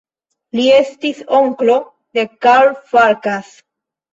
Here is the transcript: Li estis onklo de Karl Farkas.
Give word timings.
Li 0.59 0.63
estis 0.77 1.19
onklo 1.39 1.75
de 2.19 2.25
Karl 2.47 2.75
Farkas. 2.95 3.57